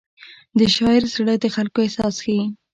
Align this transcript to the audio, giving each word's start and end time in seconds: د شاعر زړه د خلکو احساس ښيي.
د 0.59 0.61
شاعر 0.75 1.03
زړه 1.15 1.33
د 1.39 1.45
خلکو 1.55 1.77
احساس 1.85 2.15
ښيي. 2.23 2.43